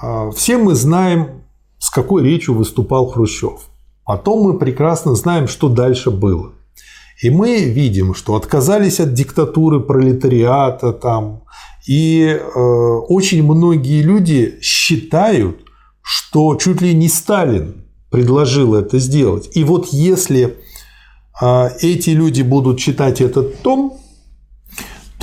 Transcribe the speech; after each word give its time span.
А, 0.00 0.30
все 0.30 0.58
мы 0.58 0.74
знаем, 0.74 1.42
с 1.78 1.90
какой 1.90 2.22
речью 2.22 2.54
выступал 2.54 3.06
Хрущев. 3.06 3.68
Потом 4.04 4.42
мы 4.42 4.58
прекрасно 4.58 5.14
знаем, 5.14 5.48
что 5.48 5.68
дальше 5.68 6.10
было. 6.10 6.52
И 7.22 7.30
мы 7.30 7.64
видим, 7.64 8.14
что 8.14 8.34
отказались 8.34 9.00
от 9.00 9.14
диктатуры 9.14 9.80
пролетариата 9.80 10.92
там. 10.92 11.44
И 11.86 12.22
э, 12.22 12.60
очень 13.08 13.42
многие 13.44 14.02
люди 14.02 14.58
считают, 14.60 15.60
что 16.02 16.56
чуть 16.56 16.80
ли 16.82 16.92
не 16.94 17.08
Сталин 17.08 17.84
предложил 18.10 18.74
это 18.74 18.98
сделать. 18.98 19.50
И 19.54 19.64
вот 19.64 19.88
если 19.92 20.56
э, 21.40 21.68
эти 21.80 22.10
люди 22.10 22.42
будут 22.42 22.78
читать 22.78 23.20
этот 23.20 23.62
том, 23.62 23.98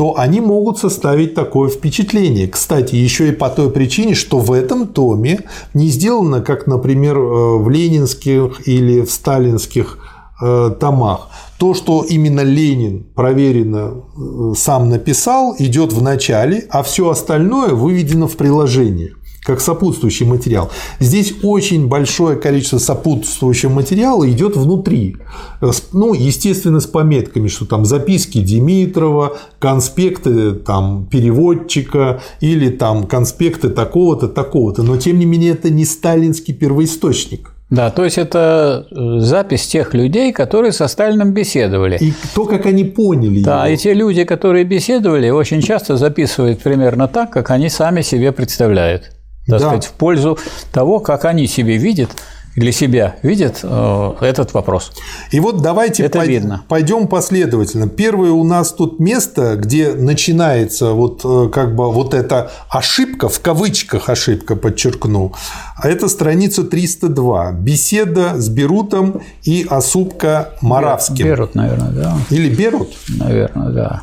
то 0.02 0.18
они 0.18 0.42
могут 0.42 0.80
составить 0.80 1.36
такое 1.36 1.70
впечатление. 1.70 2.48
Кстати, 2.48 2.96
еще 2.96 3.30
и 3.30 3.32
по 3.32 3.50
той 3.50 3.70
причине, 3.70 4.16
что 4.16 4.40
в 4.40 4.52
этом 4.52 4.88
томе 4.88 5.42
не 5.76 5.90
сделано, 5.90 6.42
как, 6.42 6.66
например, 6.66 7.20
э, 7.20 7.58
в 7.60 7.70
ленинских 7.70 8.68
или 8.68 9.02
в 9.02 9.12
сталинских 9.12 10.00
э, 10.42 10.72
томах. 10.80 11.30
То, 11.60 11.76
что 11.76 12.02
именно 12.02 12.42
Ленин 12.42 13.04
проверенно 13.14 13.92
э, 13.94 14.54
сам 14.58 14.90
написал, 14.90 15.56
идет 15.60 15.94
в 15.94 16.02
начале, 16.02 16.66
а 16.72 16.82
все 16.82 17.08
остальное 17.08 17.76
выведено 17.76 18.28
в 18.28 18.38
приложение 18.38 19.12
как 19.44 19.60
сопутствующий 19.60 20.26
материал. 20.26 20.72
Здесь 21.00 21.34
очень 21.42 21.88
большое 21.88 22.38
количество 22.38 22.78
сопутствующего 22.78 23.72
материала 23.72 24.30
идет 24.30 24.56
внутри. 24.56 25.18
Ну, 25.94 26.14
естественно, 26.14 26.80
с 26.80 26.86
пометками, 26.86 27.48
что 27.48 27.66
там 27.66 27.86
записки 27.86 28.40
Димитрова, 28.40 29.38
конспекты 29.60 30.54
там, 30.54 31.08
переводчика 31.10 32.22
или 32.40 32.70
там 32.70 33.08
конспекты 33.08 33.70
такого-то, 33.70 34.28
такого-то. 34.28 34.84
Но, 34.84 34.98
тем 34.98 35.18
не 35.18 35.26
менее, 35.26 35.54
это 35.54 35.70
не 35.70 35.86
сталинский 35.86 36.54
первоисточник. 36.54 37.54
Да, 37.72 37.90
то 37.90 38.04
есть 38.04 38.18
это 38.18 38.86
э, 38.92 39.20
запись 39.22 39.66
тех 39.66 39.94
людей, 39.94 40.34
которые 40.34 40.74
со 40.74 40.88
Сталином 40.90 41.32
беседовали. 41.34 41.98
И 42.02 42.14
то, 42.36 42.46
как 42.46 42.66
они 42.66 42.84
поняли 42.84 43.42
Да, 43.42 43.66
его. 43.66 43.74
и 43.74 43.78
те 43.78 43.94
люди, 43.94 44.26
которые 44.26 44.66
беседовали, 44.66 45.30
очень 45.30 45.62
часто 45.62 45.96
записывают 45.96 46.62
примерно 46.62 47.08
так, 47.08 47.32
как 47.32 47.50
они 47.50 47.70
сами 47.70 48.02
себе 48.02 48.34
представляют 48.34 49.12
так 49.52 49.60
да. 49.60 49.68
сказать, 49.68 49.86
в 49.86 49.92
пользу 49.92 50.38
того, 50.72 51.00
как 51.00 51.26
они 51.26 51.48
себе 51.48 51.78
видят 51.78 52.10
для 52.56 52.72
себя 52.72 53.16
видят 53.24 53.60
э, 53.64 54.14
этот 54.22 54.54
вопрос. 54.54 54.92
И 55.32 55.40
вот 55.40 55.62
давайте 55.62 56.04
Это 56.04 56.20
пой- 56.20 56.28
видно. 56.28 56.64
пойдем 56.68 57.08
последовательно. 57.08 57.88
Первое 57.88 58.32
у 58.32 58.44
нас 58.44 58.74
тут 58.74 59.00
место, 59.00 59.56
где 59.56 59.94
начинается 59.94 60.92
вот 60.92 61.22
э, 61.24 61.50
как 61.50 61.76
бы 61.76 61.92
вот 61.92 62.14
эта 62.14 62.52
ошибка, 62.70 63.30
в 63.30 63.40
кавычках 63.40 64.10
ошибка, 64.10 64.56
подчеркну, 64.56 65.34
а 65.78 65.88
это 65.88 66.10
страница 66.10 66.64
302. 66.64 67.54
Беседа 67.54 68.34
с 68.36 68.50
Берутом 68.50 69.22
и 69.44 69.66
Осупка 69.70 70.50
Моравским. 70.62 71.28
Берут, 71.28 71.56
наверное, 71.56 71.92
да. 71.92 72.18
Или 72.30 72.54
Берут? 72.54 72.90
Наверное, 73.08 73.70
да. 73.70 74.02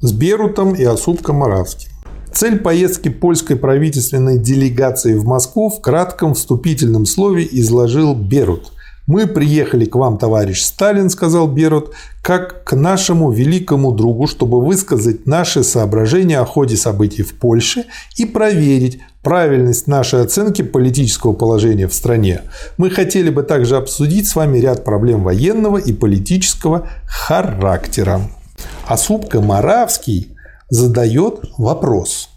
С 0.00 0.12
Берутом 0.12 0.74
и 0.74 0.84
Осупка 0.84 1.32
Моравским. 1.32 1.90
Цель 2.34 2.58
поездки 2.58 3.10
польской 3.10 3.54
правительственной 3.54 4.38
делегации 4.38 5.14
в 5.14 5.24
Москву 5.24 5.70
в 5.70 5.80
кратком 5.80 6.34
вступительном 6.34 7.06
слове 7.06 7.46
изложил 7.48 8.16
Берут. 8.16 8.72
«Мы 9.06 9.28
приехали 9.28 9.84
к 9.84 9.94
вам, 9.94 10.18
товарищ 10.18 10.62
Сталин»,– 10.62 11.10
сказал 11.10 11.46
Берут,– 11.46 11.92
«как 12.22 12.64
к 12.64 12.74
нашему 12.74 13.30
великому 13.30 13.92
другу, 13.92 14.26
чтобы 14.26 14.60
высказать 14.60 15.26
наши 15.26 15.62
соображения 15.62 16.40
о 16.40 16.44
ходе 16.44 16.76
событий 16.76 17.22
в 17.22 17.34
Польше 17.34 17.84
и 18.16 18.24
проверить 18.24 18.98
правильность 19.22 19.86
нашей 19.86 20.22
оценки 20.22 20.62
политического 20.62 21.34
положения 21.34 21.86
в 21.86 21.94
стране. 21.94 22.40
Мы 22.78 22.90
хотели 22.90 23.30
бы 23.30 23.44
также 23.44 23.76
обсудить 23.76 24.26
с 24.26 24.34
вами 24.34 24.58
ряд 24.58 24.84
проблем 24.84 25.22
военного 25.22 25.76
и 25.76 25.92
политического 25.92 26.88
характера». 27.06 28.22
А 28.86 28.96
Супка 28.96 29.40
Моравский 29.40 30.33
задает 30.74 31.40
вопрос. 31.56 32.28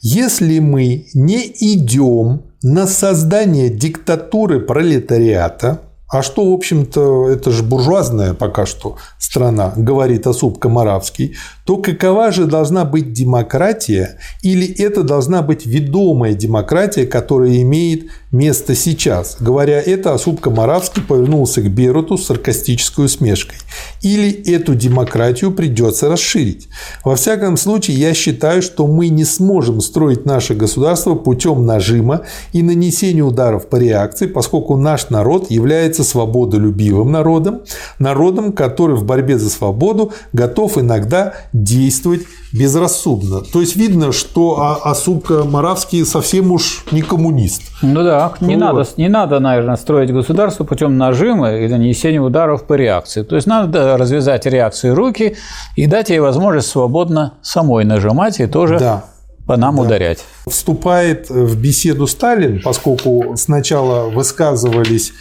Если 0.00 0.60
мы 0.60 1.06
не 1.14 1.52
идем 1.74 2.52
на 2.62 2.86
создание 2.86 3.68
диктатуры 3.70 4.60
пролетариата, 4.60 5.80
а 6.08 6.22
что, 6.22 6.50
в 6.50 6.54
общем-то, 6.54 7.28
это 7.28 7.50
же 7.50 7.62
буржуазная 7.64 8.32
пока 8.32 8.64
что 8.64 8.96
страна, 9.18 9.72
говорит 9.76 10.26
Осуп 10.26 10.58
Комаравский, 10.58 11.34
то 11.64 11.78
какова 11.78 12.30
же 12.30 12.46
должна 12.46 12.84
быть 12.84 13.12
демократия 13.12 14.18
или 14.42 14.66
это 14.66 15.02
должна 15.02 15.42
быть 15.42 15.66
ведомая 15.66 16.34
демократия, 16.34 17.06
которая 17.06 17.60
имеет 17.62 18.06
место 18.30 18.76
сейчас? 18.76 19.36
Говоря 19.40 19.82
это, 19.82 20.14
Осуп 20.14 20.40
Комаравский 20.40 21.02
повернулся 21.02 21.60
к 21.60 21.68
Беруту 21.68 22.16
с 22.16 22.26
саркастической 22.26 23.06
усмешкой. 23.06 23.58
Или 24.00 24.30
эту 24.30 24.76
демократию 24.76 25.50
придется 25.50 26.08
расширить. 26.08 26.68
Во 27.04 27.16
всяком 27.16 27.56
случае, 27.56 27.98
я 27.98 28.14
считаю, 28.14 28.62
что 28.62 28.86
мы 28.86 29.08
не 29.08 29.24
сможем 29.24 29.80
строить 29.80 30.24
наше 30.24 30.54
государство 30.54 31.16
путем 31.16 31.66
нажима 31.66 32.22
и 32.52 32.62
нанесения 32.62 33.24
ударов 33.24 33.68
по 33.68 33.76
реакции, 33.76 34.26
поскольку 34.26 34.76
наш 34.76 35.10
народ 35.10 35.50
является 35.50 35.95
свободолюбивым 36.04 37.10
народом, 37.10 37.60
народом, 37.98 38.52
который 38.52 38.96
в 38.96 39.04
борьбе 39.04 39.38
за 39.38 39.50
свободу 39.50 40.12
готов 40.32 40.78
иногда 40.78 41.34
действовать 41.52 42.22
безрассудно. 42.52 43.40
То 43.40 43.60
есть 43.60 43.76
видно, 43.76 44.12
что 44.12 44.80
Асупка 44.84 45.44
Моравский 45.44 46.04
совсем 46.04 46.52
уж 46.52 46.84
не 46.90 47.02
коммунист. 47.02 47.62
Ну 47.82 48.02
да, 48.02 48.32
не, 48.40 48.56
вот. 48.56 48.60
надо, 48.60 48.86
не 48.96 49.08
надо, 49.08 49.40
наверное, 49.40 49.76
строить 49.76 50.12
государство 50.12 50.64
путем 50.64 50.96
нажима 50.96 51.56
и 51.56 51.68
нанесения 51.68 52.20
ударов 52.20 52.64
по 52.64 52.74
реакции. 52.74 53.22
То 53.22 53.36
есть 53.36 53.46
надо 53.46 53.96
развязать 53.96 54.46
реакции 54.46 54.88
руки 54.88 55.36
и 55.76 55.86
дать 55.86 56.10
ей 56.10 56.20
возможность 56.20 56.68
свободно 56.68 57.34
самой 57.42 57.84
нажимать 57.84 58.40
и 58.40 58.46
тоже 58.46 58.78
да 58.78 59.04
по 59.46 59.56
нам 59.56 59.76
да. 59.76 59.82
ударять. 59.82 60.24
Вступает 60.46 61.30
в 61.30 61.58
беседу 61.58 62.06
Сталин, 62.06 62.60
поскольку 62.62 63.34
сначала 63.36 64.10
высказывались 64.10 65.12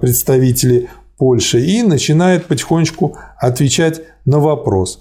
представители 0.00 0.88
Польши 1.18 1.60
и 1.64 1.82
начинает 1.82 2.46
потихонечку 2.46 3.16
отвечать 3.38 4.02
на 4.24 4.38
вопрос. 4.38 5.00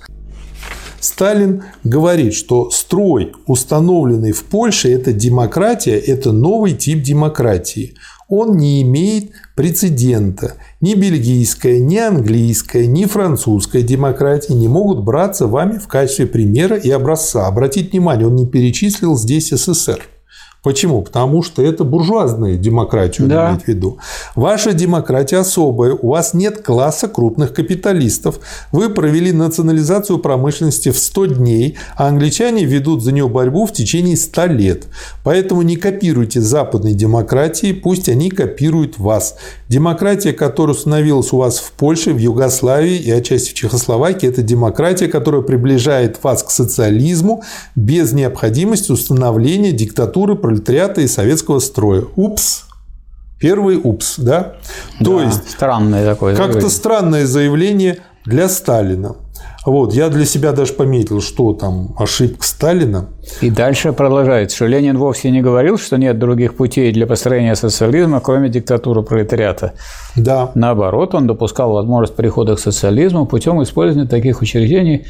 Сталин 0.99 1.63
говорит, 1.83 2.33
что 2.33 2.71
строй, 2.71 3.33
установленный 3.45 4.31
в 4.31 4.43
Польше, 4.45 4.91
это 4.91 5.13
демократия, 5.13 5.97
это 5.97 6.31
новый 6.31 6.73
тип 6.73 7.03
демократии. 7.03 7.95
Он 8.27 8.57
не 8.57 8.81
имеет 8.81 9.31
прецедента. 9.55 10.55
Ни 10.81 10.95
бельгийская, 10.95 11.79
ни 11.79 11.97
английская, 11.97 12.87
ни 12.87 13.05
французская 13.05 13.83
демократия 13.83 14.55
не 14.55 14.67
могут 14.67 15.03
браться 15.03 15.45
вами 15.45 15.77
в 15.77 15.87
качестве 15.87 16.25
примера 16.25 16.75
и 16.75 16.89
образца. 16.89 17.45
Обратите 17.45 17.91
внимание, 17.91 18.25
он 18.25 18.35
не 18.35 18.47
перечислил 18.47 19.15
здесь 19.15 19.49
СССР. 19.49 20.01
Почему? 20.65 21.03
Потому 21.03 21.43
что 21.43 21.61
это 21.61 21.83
буржуазная 21.83 22.57
демократия, 22.57 23.25
да. 23.25 23.51
иметь 23.51 23.65
в 23.65 23.67
виду. 23.67 23.99
Ваша 24.33 24.73
демократия 24.73 25.37
особая, 25.37 25.93
у 25.93 26.07
вас 26.07 26.33
нет 26.33 26.63
класса 26.63 27.07
крупных 27.07 27.53
капиталистов. 27.53 28.39
Вы 28.71 28.89
провели 28.89 29.31
национализацию 29.31 30.17
промышленности 30.17 30.89
в 30.89 30.97
100 30.97 31.25
дней, 31.27 31.77
а 31.95 32.07
англичане 32.07 32.65
ведут 32.65 33.03
за 33.03 33.11
нее 33.11 33.29
борьбу 33.29 33.67
в 33.67 33.73
течение 33.73 34.17
100 34.17 34.45
лет. 34.47 34.87
Поэтому 35.23 35.61
не 35.61 35.75
копируйте 35.75 36.41
западной 36.41 36.95
демократии, 36.95 37.71
пусть 37.71 38.09
они 38.09 38.31
копируют 38.31 38.97
вас. 38.97 39.37
Демократия, 39.69 40.33
которая 40.33 40.75
установилась 40.75 41.31
у 41.31 41.37
вас 41.37 41.59
в 41.59 41.73
Польше, 41.73 42.11
в 42.11 42.17
Югославии 42.17 42.97
и 42.97 43.11
отчасти 43.11 43.51
в 43.51 43.53
Чехословакии, 43.53 44.29
это 44.29 44.41
демократия, 44.41 45.09
которая 45.09 45.43
приближает 45.43 46.23
вас 46.23 46.41
к 46.41 46.49
социализму 46.49 47.43
без 47.75 48.13
необходимости 48.13 48.91
установления 48.91 49.71
диктатуры 49.71 50.33
пролетариата 50.33 50.54
и 51.01 51.07
советского 51.07 51.59
строя. 51.59 52.03
Упс. 52.15 52.65
Первый 53.39 53.79
упс, 53.83 54.17
да? 54.17 54.55
То 55.03 55.17
да, 55.17 55.25
есть 55.25 55.49
странное 55.49 56.05
такое 56.05 56.35
как-то 56.35 56.69
странное 56.69 57.25
заявление 57.25 57.99
для 58.25 58.47
Сталина. 58.47 59.15
Вот, 59.65 59.93
я 59.93 60.09
для 60.09 60.25
себя 60.25 60.51
даже 60.51 60.73
пометил, 60.73 61.21
что 61.21 61.53
там 61.53 61.95
ошибка 61.97 62.45
Сталина. 62.45 63.07
И 63.41 63.49
дальше 63.49 63.93
продолжается, 63.93 64.55
что 64.55 64.67
Ленин 64.67 64.97
вовсе 64.97 65.31
не 65.31 65.41
говорил, 65.41 65.79
что 65.79 65.97
нет 65.97 66.19
других 66.19 66.55
путей 66.55 66.91
для 66.91 67.07
построения 67.07 67.55
социализма, 67.55 68.19
кроме 68.19 68.49
диктатуры 68.49 69.01
пролетариата. 69.01 69.73
Да. 70.15 70.51
Наоборот, 70.53 71.15
он 71.15 71.25
допускал 71.25 71.71
возможность 71.71 72.15
прихода 72.15 72.55
к 72.55 72.59
социализму 72.59 73.25
путем 73.25 73.61
использования 73.63 74.07
таких 74.07 74.41
учреждений, 74.41 75.07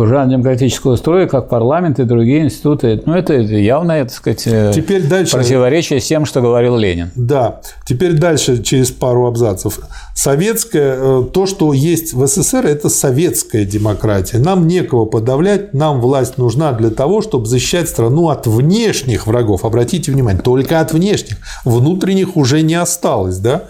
буржуазно-демократического 0.00 0.96
строя, 0.96 1.26
как 1.26 1.50
парламент 1.50 1.98
и 1.98 2.04
другие 2.04 2.44
институты. 2.44 3.02
Ну, 3.04 3.12
это 3.12 3.34
явное, 3.34 4.04
так 4.04 4.12
сказать, 4.14 4.46
э, 4.46 4.72
Теперь 4.74 5.06
дальше... 5.06 5.36
противоречие 5.36 6.00
с 6.00 6.06
тем, 6.06 6.24
что 6.24 6.40
говорил 6.40 6.78
Ленин. 6.78 7.10
Да. 7.16 7.60
Теперь 7.86 8.14
дальше, 8.14 8.62
через 8.62 8.90
пару 8.90 9.26
абзацев. 9.26 9.78
Советская, 10.14 10.96
э, 10.96 11.24
то, 11.30 11.44
что 11.44 11.74
есть 11.74 12.14
в 12.14 12.26
СССР, 12.26 12.64
это 12.64 12.88
советская 12.88 13.66
демократия. 13.66 14.38
Нам 14.38 14.66
некого 14.66 15.04
подавлять, 15.04 15.74
нам 15.74 16.00
власть 16.00 16.38
нужна 16.38 16.72
для 16.72 16.88
того, 16.88 17.20
чтобы 17.20 17.44
защищать 17.44 17.86
страну 17.86 18.30
от 18.30 18.46
внешних 18.46 19.26
врагов. 19.26 19.66
Обратите 19.66 20.12
внимание, 20.12 20.40
только 20.40 20.80
от 20.80 20.94
внешних. 20.94 21.36
Внутренних 21.66 22.38
уже 22.38 22.62
не 22.62 22.74
осталось, 22.74 23.36
да? 23.36 23.64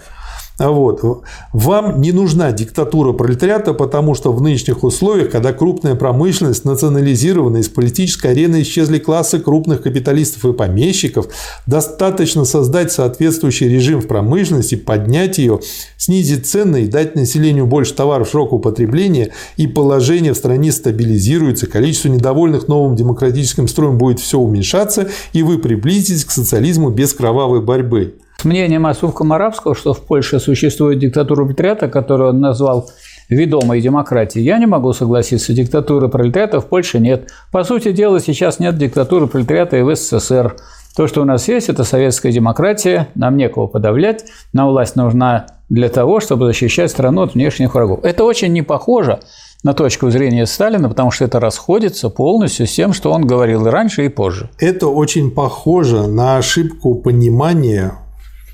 Вот. 0.59 1.23
Вам 1.53 2.01
не 2.01 2.11
нужна 2.11 2.51
диктатура 2.51 3.13
пролетариата, 3.13 3.73
потому 3.73 4.13
что 4.15 4.31
в 4.31 4.41
нынешних 4.41 4.83
условиях, 4.83 5.31
когда 5.31 5.53
крупная 5.53 5.95
промышленность 5.95 6.65
национализирована, 6.65 7.57
из 7.57 7.69
политической 7.69 8.31
арены 8.31 8.61
исчезли 8.61 8.99
классы 8.99 9.39
крупных 9.39 9.81
капиталистов 9.81 10.45
и 10.45 10.53
помещиков, 10.53 11.27
достаточно 11.65 12.45
создать 12.45 12.91
соответствующий 12.91 13.69
режим 13.69 14.01
в 14.01 14.07
промышленности, 14.07 14.75
поднять 14.75 15.37
ее, 15.37 15.59
снизить 15.97 16.45
цены 16.45 16.83
и 16.83 16.87
дать 16.87 17.15
населению 17.15 17.65
больше 17.65 17.93
товаров 17.93 18.29
широкого 18.29 18.59
потребления, 18.59 19.31
и 19.57 19.67
положение 19.67 20.33
в 20.33 20.37
стране 20.37 20.71
стабилизируется, 20.71 21.67
количество 21.67 22.09
недовольных 22.09 22.67
новым 22.67 22.95
демократическим 22.95 23.67
строем 23.67 23.97
будет 23.97 24.19
все 24.19 24.37
уменьшаться, 24.37 25.09
и 25.33 25.43
вы 25.43 25.57
приблизитесь 25.57 26.25
к 26.25 26.31
социализму 26.31 26.89
без 26.89 27.13
кровавой 27.13 27.61
борьбы. 27.61 28.15
С 28.41 28.43
мнением 28.43 28.87
Асувка 28.87 29.23
Моравского, 29.23 29.75
что 29.75 29.93
в 29.93 30.03
Польше 30.03 30.39
существует 30.39 30.97
диктатура 30.97 31.43
пролетариата, 31.43 31.87
которую 31.87 32.31
он 32.31 32.39
назвал 32.39 32.89
ведомой 33.29 33.81
демократией, 33.81 34.43
я 34.43 34.57
не 34.57 34.65
могу 34.65 34.93
согласиться. 34.93 35.53
Диктатуры 35.53 36.09
пролетариата 36.09 36.59
в 36.59 36.65
Польше 36.65 36.99
нет. 36.99 37.29
По 37.51 37.63
сути 37.63 37.91
дела, 37.91 38.19
сейчас 38.19 38.57
нет 38.57 38.79
диктатуры 38.79 39.27
пролетариата 39.27 39.77
и 39.77 39.83
в 39.83 39.95
СССР. 39.95 40.55
То, 40.97 41.05
что 41.05 41.21
у 41.21 41.23
нас 41.23 41.47
есть, 41.47 41.69
это 41.69 41.83
советская 41.83 42.31
демократия, 42.31 43.09
нам 43.13 43.37
некого 43.37 43.67
подавлять, 43.67 44.25
нам 44.53 44.69
власть 44.69 44.95
нужна 44.95 45.45
для 45.69 45.89
того, 45.89 46.19
чтобы 46.19 46.47
защищать 46.47 46.89
страну 46.89 47.21
от 47.21 47.35
внешних 47.35 47.75
врагов. 47.75 47.99
Это 48.01 48.23
очень 48.23 48.51
не 48.53 48.63
похоже 48.63 49.19
на 49.61 49.75
точку 49.75 50.09
зрения 50.09 50.47
Сталина, 50.47 50.89
потому 50.89 51.11
что 51.11 51.25
это 51.25 51.39
расходится 51.39 52.09
полностью 52.09 52.65
с 52.65 52.71
тем, 52.71 52.93
что 52.93 53.11
он 53.11 53.27
говорил 53.27 53.67
и 53.67 53.69
раньше, 53.69 54.03
и 54.03 54.09
позже. 54.09 54.49
Это 54.57 54.87
очень 54.87 55.29
похоже 55.29 56.07
на 56.07 56.37
ошибку 56.37 56.95
понимания 56.95 57.99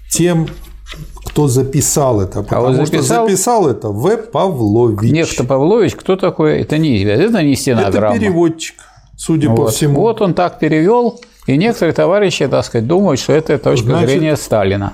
тем, 0.10 0.48
кто 1.26 1.48
записал 1.48 2.22
это. 2.22 2.44
Потому 2.44 2.68
а 2.68 2.70
вот 2.70 2.76
записал... 2.88 3.04
что 3.04 3.28
записал 3.28 3.68
это 3.68 3.90
В. 3.90 4.18
Павлович. 4.18 5.12
Некто 5.12 5.44
Павлович, 5.44 5.96
кто 5.96 6.16
такой? 6.16 6.62
Это 6.62 6.78
не 6.78 7.04
это 7.04 7.44
не 7.44 7.56
стенограмма. 7.56 8.16
Это 8.16 8.26
переводчик, 8.26 8.76
судя 9.16 9.50
вот. 9.50 9.58
по 9.58 9.68
всему. 9.68 10.02
Вот 10.02 10.22
он 10.22 10.34
так 10.34 10.60
перевел, 10.60 11.20
и 11.46 11.58
некоторые 11.58 11.94
товарищи, 11.94 12.48
так 12.48 12.66
сказать, 12.66 12.88
думают, 12.88 13.20
что 13.20 13.34
это 13.34 13.58
точка 13.58 13.88
Значит, 13.88 14.10
зрения 14.10 14.36
Сталина. 14.36 14.94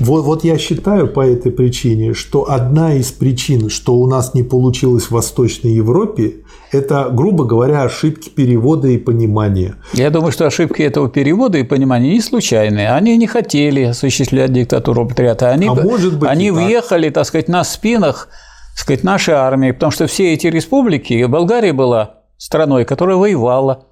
Вот, 0.00 0.24
вот 0.24 0.44
я 0.44 0.56
считаю 0.58 1.08
по 1.08 1.20
этой 1.20 1.52
причине, 1.52 2.14
что 2.14 2.50
одна 2.50 2.94
из 2.94 3.12
причин, 3.12 3.68
что 3.68 3.94
у 3.94 4.06
нас 4.06 4.32
не 4.34 4.42
получилось 4.42 5.04
в 5.04 5.10
Восточной 5.10 5.72
Европе, 5.72 6.36
это, 6.72 7.10
грубо 7.12 7.44
говоря, 7.44 7.82
ошибки 7.82 8.30
перевода 8.30 8.88
и 8.88 8.96
понимания. 8.96 9.74
Я 9.92 10.10
думаю, 10.10 10.32
что 10.32 10.46
ошибки 10.46 10.82
этого 10.82 11.10
перевода 11.10 11.58
и 11.58 11.64
понимания 11.64 12.12
не 12.12 12.20
случайные. 12.20 12.92
Они 12.92 13.16
не 13.18 13.26
хотели 13.26 13.82
осуществлять 13.82 14.52
диктатуру 14.52 15.06
патриота. 15.06 15.50
Они, 15.50 15.68
а 15.68 15.74
может 15.74 16.18
быть 16.18 16.30
они 16.30 16.50
въехали, 16.50 17.08
так. 17.08 17.14
так 17.14 17.26
сказать, 17.26 17.48
на 17.48 17.62
спинах 17.62 18.28
так 18.74 18.84
сказать, 18.84 19.04
нашей 19.04 19.34
армии, 19.34 19.72
потому 19.72 19.92
что 19.92 20.06
все 20.06 20.32
эти 20.32 20.46
республики, 20.46 21.24
Болгария 21.24 21.74
была 21.74 22.20
страной, 22.38 22.84
которая 22.86 23.16
воевала– 23.16 23.84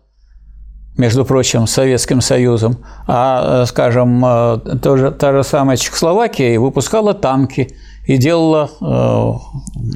между 0.99 1.25
прочим, 1.25 1.67
с 1.67 1.73
Советским 1.73 2.21
Союзом, 2.21 2.77
а, 3.07 3.65
скажем, 3.67 4.23
э, 4.25 4.79
тоже, 4.83 5.13
та 5.13 5.33
же 5.33 5.45
самая 5.45 5.77
Чехословакия 5.77 6.59
выпускала 6.59 7.15
танки 7.15 7.75
и 8.07 8.19
делала 8.19 8.71
э, 8.81 9.93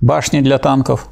башни 0.00 0.40
для 0.40 0.58
танков. 0.58 1.08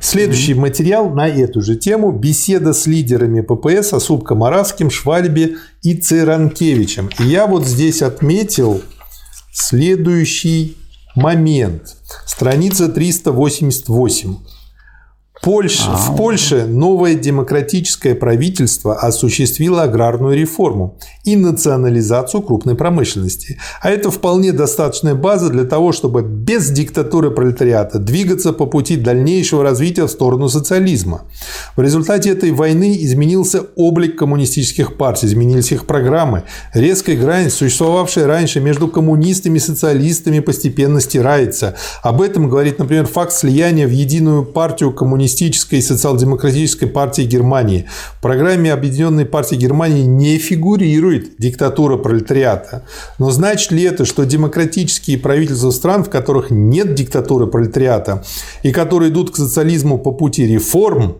Следующий 0.00 0.54
материал 0.54 1.10
на 1.10 1.28
эту 1.28 1.60
же 1.60 1.76
тему– 1.76 2.12
беседа 2.12 2.72
с 2.72 2.86
лидерами 2.86 3.40
ППС 3.40 3.92
Осупко 3.92 4.34
Моравским, 4.34 4.90
Швальбе 4.90 5.56
и 5.82 5.94
Циранкевичем. 5.94 7.10
И 7.18 7.24
я 7.24 7.46
вот 7.46 7.66
здесь 7.66 8.02
отметил 8.02 8.82
следующий 9.52 10.76
момент. 11.16 11.96
Страница 12.26 12.88
388. 12.88 14.36
Польша, 15.44 15.90
а, 15.90 15.96
в 15.96 16.16
Польше 16.16 16.64
новое 16.66 17.16
демократическое 17.16 18.14
правительство 18.14 18.94
осуществило 18.94 19.82
аграрную 19.82 20.34
реформу 20.34 20.98
и 21.24 21.36
национализацию 21.36 22.40
крупной 22.40 22.76
промышленности. 22.76 23.58
А 23.82 23.90
это 23.90 24.10
вполне 24.10 24.52
достаточная 24.52 25.14
база 25.14 25.50
для 25.50 25.64
того, 25.64 25.92
чтобы 25.92 26.22
без 26.22 26.70
диктатуры 26.70 27.30
пролетариата 27.30 27.98
двигаться 27.98 28.54
по 28.54 28.64
пути 28.64 28.96
дальнейшего 28.96 29.62
развития 29.62 30.06
в 30.06 30.10
сторону 30.10 30.48
социализма. 30.48 31.24
В 31.76 31.82
результате 31.82 32.30
этой 32.30 32.50
войны 32.52 32.96
изменился 33.00 33.66
облик 33.76 34.16
коммунистических 34.16 34.96
партий, 34.96 35.26
изменились 35.26 35.72
их 35.72 35.84
программы. 35.84 36.44
Резкая 36.72 37.18
грань, 37.18 37.50
существовавшая 37.50 38.26
раньше 38.26 38.60
между 38.60 38.88
коммунистами 38.88 39.58
и 39.58 39.60
социалистами, 39.60 40.40
постепенно 40.40 41.02
стирается. 41.02 41.74
Об 42.02 42.22
этом 42.22 42.48
говорит, 42.48 42.78
например, 42.78 43.04
факт 43.04 43.32
слияния 43.32 43.86
в 43.86 43.90
единую 43.90 44.46
партию 44.46 44.90
коммунистов 44.90 45.33
коммунистической 45.34 45.80
и 45.80 45.82
социал-демократической 45.82 46.86
партии 46.86 47.22
Германии. 47.22 47.86
В 48.18 48.22
программе 48.22 48.72
Объединенной 48.72 49.24
партии 49.24 49.56
Германии 49.56 50.02
не 50.02 50.38
фигурирует 50.38 51.36
диктатура 51.38 51.96
пролетариата. 51.96 52.84
Но 53.18 53.30
значит 53.30 53.72
ли 53.72 53.82
это, 53.82 54.04
что 54.04 54.24
демократические 54.24 55.18
правительства 55.18 55.70
стран, 55.70 56.04
в 56.04 56.10
которых 56.10 56.50
нет 56.50 56.94
диктатуры 56.94 57.46
пролетариата 57.46 58.22
и 58.62 58.72
которые 58.72 59.10
идут 59.10 59.32
к 59.32 59.36
социализму 59.36 59.98
по 59.98 60.12
пути 60.12 60.46
реформ, 60.46 61.16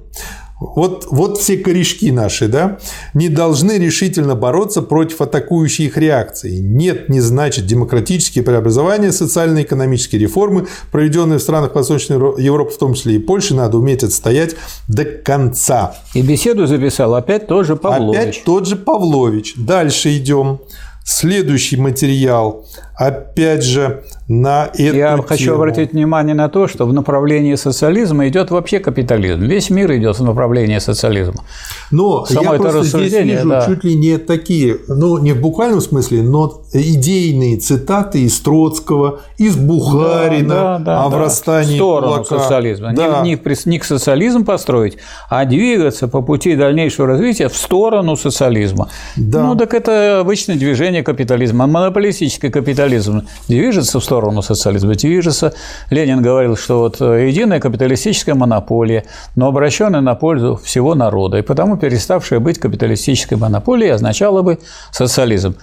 вот, 0.61 1.07
вот 1.11 1.39
все 1.39 1.57
корешки 1.57 2.11
наши, 2.13 2.49
да, 2.49 2.79
не 3.13 3.29
должны 3.29 3.73
решительно 3.73 4.35
бороться 4.35 4.83
против 4.83 5.21
атакующей 5.21 5.87
их 5.87 5.97
реакции. 5.97 6.59
Нет, 6.59 7.09
не 7.09 7.21
значит 7.21 7.67
демократические 7.67 8.45
преобразования, 8.45 9.13
социально-экономические 9.13 10.21
реформы, 10.21 10.67
проведенные 10.93 11.39
в 11.39 11.43
странах 11.43 11.75
Восточной 11.75 12.17
Европы, 12.43 12.73
в 12.73 12.79
том 12.79 12.95
числе 12.95 13.17
и 13.17 13.19
Польши, 13.19 13.55
надо 13.55 13.79
уметь 13.79 14.05
отстоять 14.05 14.55
до 14.87 15.05
конца. 15.05 15.97
И 16.15 16.23
беседу 16.23 16.67
записал 16.67 17.15
опять 17.15 17.49
тот 17.49 17.67
же 17.67 17.77
Павлович. 17.77 18.21
Опять 18.21 18.45
тот 18.45 18.67
же 18.67 18.77
Павлович. 18.77 19.55
Дальше 19.57 20.17
идем. 20.17 20.61
Следующий 21.05 21.77
материал 21.77 22.65
опять 22.97 23.65
же, 23.65 24.03
на 24.29 24.71
эту 24.73 24.97
Я 24.97 25.19
хочу 25.27 25.45
тему. 25.45 25.57
обратить 25.57 25.93
внимание 25.93 26.35
на 26.35 26.49
то, 26.49 26.67
что 26.67 26.87
в 26.87 26.93
направлении 26.93 27.55
социализма 27.57 28.27
идет 28.29 28.51
вообще 28.51 28.79
капитализм. 28.79 29.43
Весь 29.43 29.69
мир 29.69 29.93
идет 29.97 30.19
в 30.19 30.25
направлении 30.25 30.79
социализма. 30.79 31.45
Но 31.91 32.25
Само 32.25 32.55
я 32.55 32.59
просто 32.59 32.85
здесь 32.85 33.13
вижу 33.13 33.49
да. 33.49 33.67
чуть 33.67 33.85
ли 33.85 33.95
не 33.95 34.17
такие, 34.17 34.79
ну, 34.89 35.19
не 35.19 35.33
в 35.33 35.41
буквальном 35.41 35.81
смысле, 35.81 36.23
но 36.23 36.63
идейные 36.73 37.59
цитаты 37.59 38.23
из 38.23 38.39
Троцкого, 38.41 39.21
из 39.37 39.57
Бухарина 39.57 40.49
да, 40.55 40.79
да, 40.79 40.85
да, 40.85 41.05
о 41.05 41.09
врастании 41.11 41.75
В 41.75 41.77
сторону 41.77 42.25
кулака. 42.25 42.39
социализма. 42.39 42.95
Да. 42.95 43.21
Не, 43.23 43.33
не, 43.33 43.69
не 43.71 43.79
к 43.79 43.85
социализм 43.85 44.45
построить, 44.45 44.97
а 45.29 45.45
двигаться 45.45 46.09
по 46.09 46.23
пути 46.23 46.57
дальнейшего 46.57 47.09
развития 47.09 47.49
в 47.49 47.57
сторону 47.57 48.17
социализма. 48.17 48.89
Да. 49.17 49.43
Ну, 49.43 49.55
так 49.55 49.75
это 49.75 50.21
обычное 50.21 50.57
движение 50.57 51.03
капитализма, 51.03 51.67
монополистическое 51.67 52.51
капитализм 52.51 52.84
капитализм 52.85 53.27
движется 53.49 53.99
в 53.99 54.05
сторону 54.05 54.43
социализма, 54.43 54.95
движется. 54.95 55.55
Ленин 55.91 56.23
говорил, 56.23 56.57
что 56.57 56.81
вот 56.81 57.01
э, 57.01 57.29
единая 57.29 57.61
капиталистическая 57.61 58.35
монополия, 58.35 59.05
но 59.37 59.49
обращенная 59.49 60.03
на 60.03 60.15
пользу 60.15 60.61
всего 60.63 60.95
народа, 60.95 61.39
и 61.39 61.43
потому 61.43 61.77
переставшая 61.77 62.41
быть 62.41 62.59
капиталистической 62.59 63.37
монополией 63.37 63.93
означала 63.95 64.43
бы 64.43 64.59
социализм. 64.93 65.57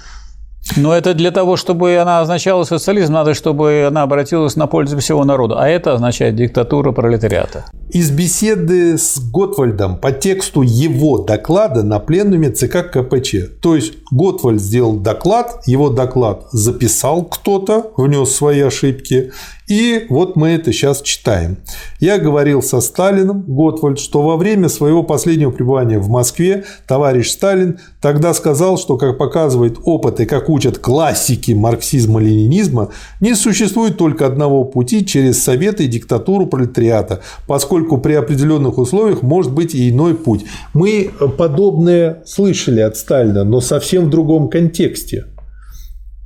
Но 0.77 0.93
это 0.93 1.13
для 1.13 1.31
того, 1.31 1.57
чтобы 1.57 1.97
она 1.97 2.21
означала 2.21 2.63
социализм, 2.63 3.13
надо, 3.13 3.33
чтобы 3.33 3.85
она 3.87 4.03
обратилась 4.03 4.55
на 4.55 4.67
пользу 4.67 4.97
всего 4.97 5.23
народа. 5.23 5.55
А 5.59 5.67
это 5.67 5.93
означает 5.93 6.35
диктатура 6.35 6.91
пролетариата. 6.91 7.65
Из 7.93 8.09
беседы 8.09 8.97
с 8.97 9.19
Готвальдом 9.19 9.97
по 9.97 10.13
тексту 10.13 10.61
его 10.61 11.17
доклада 11.17 11.83
на 11.83 11.99
пленуме 11.99 12.49
ЦК 12.49 12.89
КПЧ. 12.89 13.59
То 13.61 13.75
есть 13.75 13.95
Готвальд 14.11 14.61
сделал 14.61 14.95
доклад, 14.95 15.61
его 15.65 15.89
доклад 15.89 16.47
записал 16.53 17.25
кто-то, 17.25 17.91
внес 17.97 18.29
свои 18.31 18.61
ошибки, 18.61 19.33
и 19.71 20.05
вот 20.09 20.35
мы 20.35 20.49
это 20.49 20.73
сейчас 20.73 21.01
читаем. 21.01 21.57
Я 22.01 22.17
говорил 22.17 22.61
со 22.61 22.81
Сталином, 22.81 23.45
Готвальд, 23.47 23.99
что 23.99 24.21
во 24.21 24.35
время 24.35 24.67
своего 24.67 25.01
последнего 25.01 25.49
пребывания 25.49 25.97
в 25.97 26.09
Москве 26.09 26.65
товарищ 26.87 27.29
Сталин 27.29 27.79
тогда 28.01 28.33
сказал, 28.33 28.77
что, 28.77 28.97
как 28.97 29.17
показывает 29.17 29.77
опыт 29.85 30.19
и 30.19 30.25
как 30.25 30.49
учат 30.49 30.77
классики 30.77 31.53
марксизма-ленинизма, 31.53 32.89
не 33.21 33.33
существует 33.33 33.97
только 33.97 34.25
одного 34.25 34.65
пути 34.65 35.05
через 35.05 35.41
советы 35.41 35.85
и 35.85 35.87
диктатуру 35.87 36.47
пролетариата, 36.47 37.21
поскольку 37.47 37.80
поскольку 37.81 37.97
при 37.97 38.13
определенных 38.13 38.77
условиях 38.77 39.23
может 39.23 39.51
быть 39.53 39.73
и 39.73 39.89
иной 39.89 40.13
путь. 40.13 40.45
Мы 40.73 41.09
подобное 41.37 42.21
слышали 42.25 42.79
от 42.81 42.95
Сталина, 42.95 43.43
но 43.43 43.59
совсем 43.59 44.05
в 44.05 44.09
другом 44.09 44.49
контексте. 44.49 45.25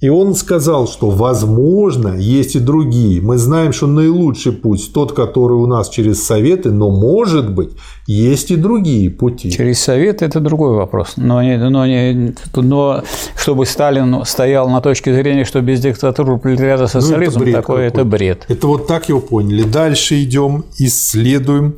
И 0.05 0.09
он 0.09 0.35
сказал, 0.35 0.87
что 0.87 1.09
возможно, 1.09 2.15
есть 2.15 2.55
и 2.55 2.59
другие. 2.59 3.21
Мы 3.21 3.39
знаем, 3.39 3.73
что 3.73 3.87
наилучший 3.87 4.51
путь 4.51 4.91
тот, 4.93 5.13
который 5.13 5.53
у 5.53 5.65
нас 5.65 5.89
через 5.89 6.23
Советы, 6.23 6.69
но 6.69 6.91
может 6.91 7.51
быть, 7.51 7.71
есть 8.05 8.51
и 8.51 8.55
другие 8.55 9.09
пути. 9.09 9.49
Через 9.49 9.79
Советы– 9.79 10.25
это 10.27 10.39
другой 10.39 10.75
вопрос. 10.75 11.13
Но, 11.17 11.41
не, 11.41 11.57
но, 11.57 11.87
не, 11.87 12.35
но 12.53 13.01
чтобы 13.35 13.65
Сталин 13.65 14.23
стоял 14.25 14.69
на 14.69 14.79
точке 14.79 15.11
зрения, 15.11 15.43
что 15.43 15.59
без 15.61 15.79
диктатуры 15.79 16.37
пролетариата 16.37 16.85
социализм, 16.85 17.39
ну, 17.39 17.45
это 17.45 17.53
такое 17.53 17.87
это 17.87 18.05
бред. 18.05 18.45
Это 18.47 18.67
вот 18.67 18.85
так 18.85 19.09
его 19.09 19.21
поняли. 19.21 19.63
Дальше 19.63 20.21
идем, 20.21 20.65
исследуем 20.77 21.77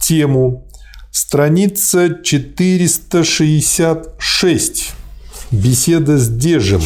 тему. 0.00 0.68
Страница 1.10 2.10
466. 2.22 4.92
Беседа 5.50 6.16
с 6.16 6.28
Дежем. 6.28 6.82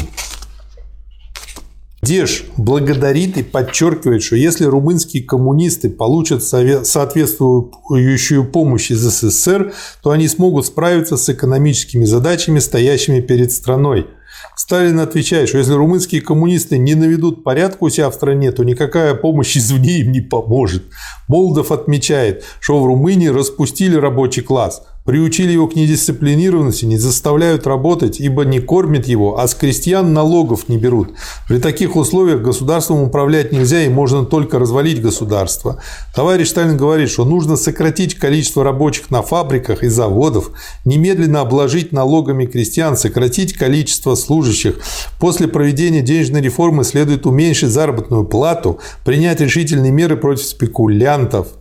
Деж 2.02 2.46
благодарит 2.56 3.36
и 3.36 3.42
подчеркивает, 3.42 4.22
что 4.22 4.36
если 4.36 4.64
румынские 4.64 5.22
коммунисты 5.22 5.90
получат 5.90 6.42
соответствующую 6.42 8.50
помощь 8.50 8.90
из 8.90 9.00
СССР, 9.00 9.74
то 10.02 10.10
они 10.10 10.26
смогут 10.26 10.66
справиться 10.66 11.18
с 11.18 11.28
экономическими 11.28 12.06
задачами, 12.06 12.58
стоящими 12.58 13.20
перед 13.20 13.52
страной– 13.52 14.06
Сталин 14.56 15.00
отвечает, 15.00 15.48
что 15.48 15.58
если 15.58 15.72
румынские 15.72 16.20
коммунисты 16.20 16.78
не 16.78 16.94
наведут 16.94 17.44
порядку 17.44 17.86
у 17.86 17.90
себя 17.90 18.10
в 18.10 18.14
стране, 18.14 18.52
то 18.52 18.64
никакая 18.64 19.14
помощь 19.14 19.56
извне 19.56 20.00
им 20.00 20.12
не 20.12 20.20
поможет. 20.20 20.84
Молдов 21.28 21.72
отмечает, 21.72 22.44
что 22.60 22.80
в 22.80 22.86
Румынии 22.86 23.28
распустили 23.28 23.96
рабочий 23.96 24.42
класс, 24.42 24.82
приучили 25.04 25.52
его 25.52 25.66
к 25.66 25.76
недисциплинированности, 25.76 26.84
не 26.84 26.98
заставляют 26.98 27.66
работать, 27.66 28.20
ибо 28.20 28.44
не 28.44 28.60
кормят 28.60 29.06
его, 29.08 29.38
а 29.38 29.48
с 29.48 29.54
крестьян 29.54 30.12
налогов 30.12 30.68
не 30.68 30.76
берут. 30.76 31.14
При 31.48 31.58
таких 31.58 31.96
условиях 31.96 32.42
государством 32.42 33.02
управлять 33.02 33.52
нельзя 33.52 33.82
и 33.82 33.88
можно 33.88 34.24
только 34.24 34.58
развалить 34.58 35.00
государство. 35.00 35.82
Товарищ 36.14 36.48
Сталин 36.48 36.76
говорит, 36.76 37.10
что 37.10 37.24
нужно 37.24 37.56
сократить 37.56 38.14
количество 38.14 38.62
рабочих 38.62 39.10
на 39.10 39.22
фабриках 39.22 39.82
и 39.82 39.88
заводах, 39.88 40.50
немедленно 40.84 41.40
обложить 41.40 41.92
налогами 41.92 42.46
крестьян, 42.46 42.96
сократить 42.96 43.54
количество 43.54 44.14
служащих. 44.14 44.80
После 45.18 45.48
проведения 45.48 46.02
денежной 46.02 46.42
реформы 46.42 46.84
следует 46.84 47.26
уменьшить 47.26 47.70
заработную 47.70 48.24
плату, 48.24 48.78
принять 49.04 49.40
решительные 49.40 49.92
меры 49.92 50.16
против 50.16 50.44
спекулянтов– 50.44 51.48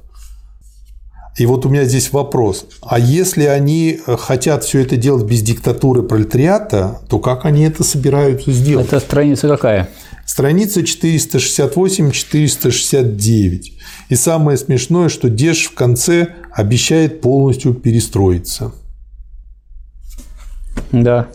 и 1.39 1.45
вот 1.45 1.65
у 1.65 1.69
меня 1.69 1.85
здесь 1.85 2.11
вопрос. 2.11 2.65
А 2.81 2.99
если 2.99 3.45
они 3.45 4.01
э, 4.05 4.17
хотят 4.17 4.65
все 4.65 4.81
это 4.81 4.97
делать 4.97 5.23
без 5.23 5.41
диктатуры 5.41 6.03
пролетариата, 6.03 6.99
то 7.07 7.19
как 7.19 7.45
они 7.45 7.63
это 7.63 7.85
собираются 7.85 8.51
сделать? 8.51 8.87
Это 8.87 8.99
страница 8.99 9.47
какая? 9.47 9.89
Страница 10.25 10.81
468-469. 10.81 13.61
И 14.09 14.15
самое 14.15 14.57
смешное, 14.57 15.07
что 15.07 15.29
Деш 15.29 15.67
в 15.67 15.75
конце 15.75 16.35
обещает 16.51 17.21
полностью 17.21 17.73
перестроиться. 17.73 18.73
Да, 20.91 21.29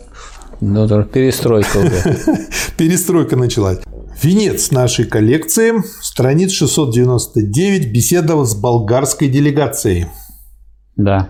доктор, 0.61 1.05
перестройка 1.05 1.77
уже. 1.77 2.17
Перестройка 2.77 3.35
началась. 3.35 3.79
Венец 4.21 4.71
нашей 4.71 5.05
коллекции, 5.05 5.73
страниц 6.01 6.51
699, 6.51 7.91
беседа 7.91 8.43
с 8.43 8.55
болгарской 8.55 9.27
делегацией. 9.27 10.07
Да. 10.95 11.29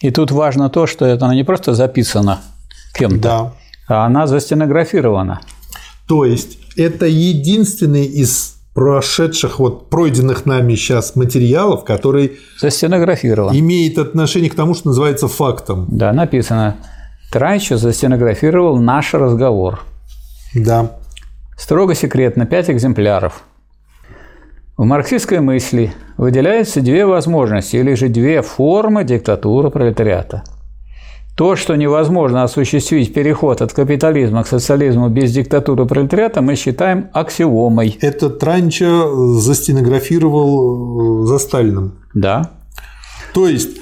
И 0.00 0.10
тут 0.10 0.30
важно 0.30 0.70
то, 0.70 0.86
что 0.86 1.04
это 1.04 1.26
не 1.34 1.44
просто 1.44 1.74
записано 1.74 2.40
кем-то, 2.94 3.18
да. 3.18 3.52
а 3.88 4.06
она 4.06 4.26
застенографирована. 4.26 5.40
То 6.08 6.24
есть 6.24 6.58
это 6.76 7.06
единственный 7.06 8.06
из 8.06 8.56
прошедших, 8.74 9.58
вот 9.58 9.90
пройденных 9.90 10.46
нами 10.46 10.74
сейчас 10.74 11.16
материалов, 11.16 11.84
который 11.84 12.38
застенографирован. 12.60 13.56
имеет 13.56 13.98
отношение 13.98 14.50
к 14.50 14.54
тому, 14.54 14.74
что 14.74 14.88
называется 14.88 15.28
фактом. 15.28 15.86
Да, 15.90 16.12
написано. 16.12 16.76
Трайчо 17.32 17.76
застенографировал 17.76 18.76
наш 18.78 19.14
разговор. 19.14 19.80
Да. 20.54 20.99
Строго 21.70 21.94
секретно, 21.94 22.46
5 22.46 22.70
экземпляров. 22.70 23.44
В 24.76 24.84
марксистской 24.84 25.38
мысли 25.38 25.92
выделяются 26.16 26.80
две 26.80 27.06
возможности 27.06 27.76
или 27.76 27.94
же 27.94 28.08
две 28.08 28.42
формы 28.42 29.04
диктатуры 29.04 29.70
пролетариата. 29.70 30.42
То, 31.36 31.54
что 31.54 31.76
невозможно 31.76 32.42
осуществить 32.42 33.14
переход 33.14 33.62
от 33.62 33.72
капитализма 33.72 34.42
к 34.42 34.48
социализму 34.48 35.10
без 35.10 35.30
диктатуры 35.30 35.86
пролетариата, 35.86 36.42
мы 36.42 36.56
считаем 36.56 37.08
аксиомой. 37.12 37.96
Это 38.00 38.30
Транча 38.30 39.08
застенографировал 39.38 41.22
э, 41.22 41.26
за 41.28 41.38
Сталином. 41.38 42.00
Да. 42.14 42.50
То 43.32 43.46
есть, 43.46 43.78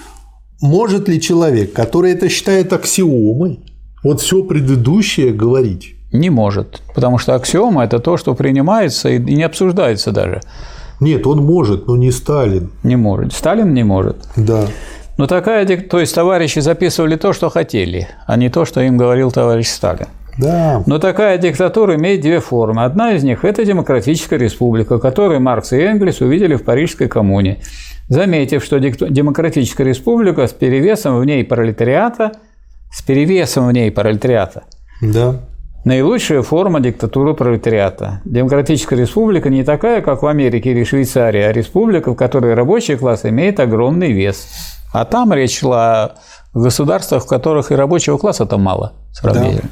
может 0.61 1.09
ли 1.09 1.19
человек, 1.23 1.73
который 1.73 2.13
это 2.13 2.29
считает 2.29 2.71
аксиомой, 2.75 3.61
вот 4.05 4.21
все 4.21 4.43
предыдущее 4.43 5.33
говорить? 5.33 5.95
Не 6.13 6.31
может, 6.31 6.83
потому 6.95 7.19
что 7.19 7.35
аксиома– 7.35 7.85
это 7.85 7.99
то, 7.99 8.17
что 8.17 8.35
принимается 8.35 9.11
и 9.11 9.19
не 9.19 9.43
обсуждается 9.43 10.11
даже. 10.11 10.41
Нет, 11.01 11.27
он 11.27 11.45
может, 11.45 11.87
но 11.87 11.97
не 11.97 12.11
Сталин. 12.11 12.71
Не 12.83 12.97
может. 12.97 13.33
Сталин 13.33 13.75
не 13.75 13.85
может. 13.85 14.17
Да. 14.37 14.67
Но 15.19 15.27
такая, 15.27 15.67
то 15.67 16.01
есть 16.01 16.15
товарищи 16.15 16.61
записывали 16.61 17.17
то, 17.17 17.33
что 17.33 17.51
хотели, 17.51 18.09
а 18.27 18.37
не 18.37 18.49
то, 18.49 18.65
что 18.65 18.81
им 18.81 18.97
говорил 18.97 19.31
товарищ 19.31 19.69
Сталин. 19.69 20.07
Да. 20.39 20.83
Но 20.87 20.99
такая 20.99 21.37
диктатура 21.37 21.97
имеет 21.97 22.23
две 22.23 22.41
формы. 22.41 22.85
Одна 22.85 23.13
из 23.13 23.23
них– 23.23 23.41
это 23.45 23.65
демократическая 23.65 24.39
республика, 24.39 24.99
которую 24.99 25.41
Маркс 25.41 25.73
и 25.73 25.77
Энгельс 25.77 26.21
увидели 26.21 26.55
в 26.55 26.65
Парижской 26.65 27.09
коммуне, 27.09 27.61
заметив, 28.09 28.65
что 28.65 28.79
демократическая 28.79 29.85
республика 29.85 30.47
с 30.47 30.53
перевесом 30.53 31.19
в 31.19 31.25
ней 31.25 31.45
пролетариата, 31.45 32.33
с 32.91 33.03
перевесом 33.03 33.67
в 33.67 33.73
ней 33.73 33.91
пролетариата, 33.91 34.63
да 35.03 35.41
наилучшая 35.89 36.43
форма 36.43 36.81
диктатуры 36.81 37.33
пролетариата. 37.33 38.21
Демократическая 38.27 38.97
республика 38.97 39.49
не 39.49 39.65
такая, 39.65 40.03
как 40.03 40.23
в 40.23 40.27
Америке 40.27 40.71
или 40.71 40.85
Швейцарии, 40.85 41.41
а 41.41 41.51
республика, 41.51 42.13
в 42.13 42.15
которой 42.15 42.53
рабочий 42.55 42.97
класс 42.97 43.25
имеет 43.25 43.59
огромный 43.59 44.13
вес. 44.13 44.47
А 44.93 45.07
там 45.07 45.33
речь 45.33 45.59
шла 45.59 46.15
о 46.53 46.59
государствах, 46.59 47.25
в 47.25 47.27
которых 47.27 47.73
и 47.73 47.75
рабочего 47.75 48.19
класса-то 48.19 48.59
мало 48.59 48.93
сравнительно. 49.13 49.63
Да. 49.63 49.69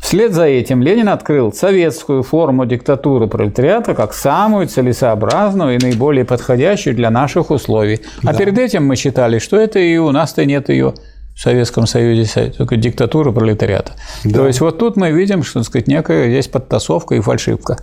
Вслед 0.00 0.34
за 0.34 0.44
этим 0.44 0.82
Ленин 0.82 1.08
открыл 1.08 1.52
советскую 1.52 2.22
форму 2.22 2.64
диктатуры 2.64 3.26
пролетариата 3.26 3.94
как 3.94 4.12
самую 4.12 4.68
целесообразную 4.68 5.76
и 5.76 5.78
наиболее 5.82 6.24
подходящую 6.24 6.94
для 6.94 7.10
наших 7.10 7.50
условий. 7.50 8.00
А 8.18 8.26
да. 8.26 8.30
А 8.30 8.34
перед 8.34 8.56
этим 8.58 8.86
мы 8.86 8.94
считали, 8.94 9.38
что 9.40 9.56
это 9.56 9.80
и 9.80 9.96
у 9.96 10.12
нас-то 10.12 10.44
нет 10.44 10.68
ее. 10.68 10.94
В 11.34 11.40
Советском 11.40 11.86
Союзе 11.86 12.52
только 12.56 12.76
диктатура 12.76 13.32
пролетариата. 13.32 13.92
Да. 14.24 14.40
То 14.40 14.46
есть 14.46 14.60
вот 14.60 14.78
тут 14.78 14.96
мы 14.96 15.10
видим, 15.10 15.42
что 15.42 15.60
так 15.60 15.68
сказать, 15.68 15.88
некая 15.88 16.28
есть 16.28 16.50
подтасовка 16.50 17.14
и 17.14 17.20
фальшивка. 17.20 17.78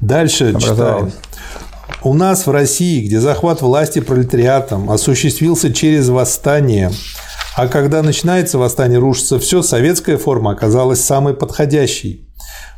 Дальше 0.00 0.58
читаем. 0.58 1.12
У 2.02 2.14
нас 2.14 2.46
в 2.46 2.50
России, 2.50 3.04
где 3.04 3.20
захват 3.20 3.62
власти 3.62 4.00
пролетариатом 4.00 4.90
осуществился 4.90 5.72
через 5.72 6.08
восстание, 6.08 6.90
а 7.56 7.68
когда 7.68 8.02
начинается 8.02 8.58
восстание, 8.58 8.98
рушится 8.98 9.38
все, 9.38 9.62
советская 9.62 10.18
форма 10.18 10.52
оказалась 10.52 11.02
самой 11.02 11.34
подходящей. 11.34 12.28